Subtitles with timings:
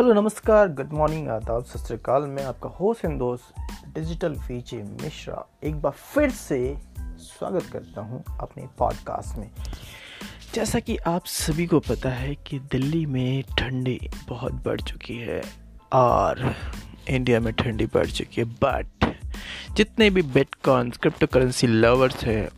[0.00, 3.54] Hello, नमस्कार, good morning, आदाब, सत मैं आपका होस्ट एंड दोस्त,
[3.94, 6.78] डिजिटल फीचे मिश्रा। एक बार फिर से
[7.18, 9.50] स्वागत करता हूँ अपने पॉडकास्ट में।
[10.54, 15.42] जैसा कि आप सभी को पता है कि दिल्ली में ठंडी बहुत बढ़ चुकी है
[15.92, 16.54] और
[17.08, 19.16] इंडिया में ठंडी बढ़ चुकी है बट
[19.76, 22.48] जितने भी बिटकॉइन क्रिप्टो करेंसी लवर्स हैं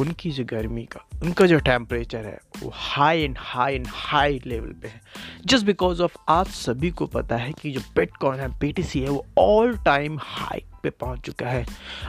[0.00, 4.72] उनकी जो गर्मी का, उनका जो टेम्परेचर है, वो high and high and high level
[4.72, 5.00] पे है।
[5.46, 9.26] जस्ट बिकॉज़ ऑफ़ आप सभी को पता है कि जो बिटकॉइन है बीटीसी है, वो
[9.38, 11.66] ऑल टाइम हाई पे पहुँच चुका है।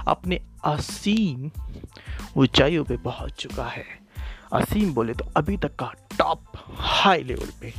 [0.08, 1.52] अपने असीम
[2.38, 3.86] ऊंचाइयों पे पहुँच चुका है।
[4.53, 7.73] असीम बोले तो अभी तक का टॉप हाई लेवल पे।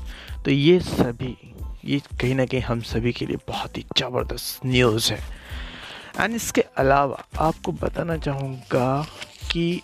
[0.44, 1.54] तो ये सभी,
[1.84, 5.20] ये कहीं ना कहीं हम सभी के लिए बहुत ही ज़बरदस्त न्यूज़ है।
[6.20, 9.06] एंड इसके अलावा आपको बताना चाहूँगा
[9.52, 9.82] कि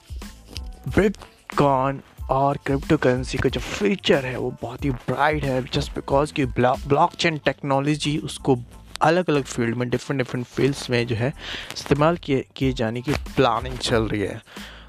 [0.89, 2.01] बिटकॉइन
[2.31, 6.45] और क्रिप्टो करेंसी का जो फ्यूचर है, वो बहुत ही ब्राइट है जस्ट बिकॉज़ कि
[6.47, 8.57] ब्लॉक चेन टेक्नोलॉजी उसको
[9.03, 11.33] अलग अलग फ़ील्ड में डिफरेंट डिफरेंट फील्ड्स में जो है,
[11.73, 14.43] इस्तेमाल किए किए जाने की प्लानिंग चल रही है।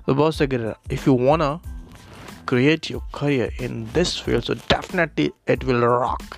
[0.06, 1.60] तो बहुत अगर if you wanna
[2.48, 6.36] create your career in this field so definitely it will rock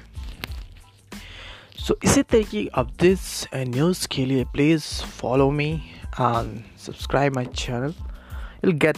[1.79, 5.71] so इसी तरीके अपडेट्स एंड न्यूज़ के लिए please follow me
[6.05, 7.93] and subscribe my channel
[8.63, 8.97] you'll get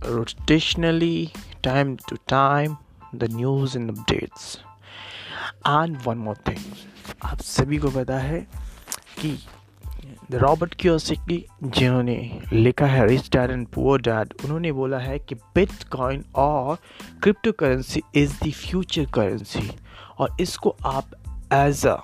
[0.00, 1.30] rotationally,
[1.62, 2.76] time to time,
[3.18, 4.56] the news and updates.
[5.66, 6.60] And one more thing,
[7.22, 8.40] आप सभी को पता है
[9.18, 9.38] कि
[10.30, 16.24] रॉबर्ट क्योसिकी जिन्होंने लिखा है, rich dad and poor dad, उन्होंने बोला है कि बिटकॉइन
[16.34, 16.78] और
[17.22, 19.70] crypto currency is the future currency.
[20.18, 21.10] और इसको आप
[21.52, 21.96] एज अ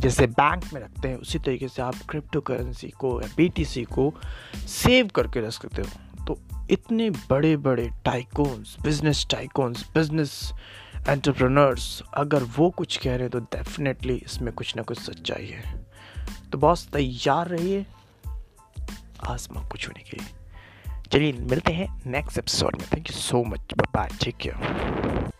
[0.00, 4.14] जैसे बैंक में रखते हैं, उसी तरीके से आप क्रिप्टो करेंसी को, या बी को
[4.66, 5.88] सेव करके रख सकते हो।
[6.28, 6.38] तो
[6.70, 10.52] इतने बड़े बड़े tycoons business tycoons business
[11.08, 15.86] entrepreneurs अगर वो कुछ कह रहे हैं तो डेफिनेटली इसमें कुछ ना कुछ सच्चाई है।
[16.52, 17.86] तो बॉस तैयार रहिए
[19.24, 20.28] आसमा कुछ होने के लिए।
[21.12, 23.60] चलिए, मिलते हैं नेक्स्ट एपिसोड में। Thank you so much
[23.94, 25.30] bye take care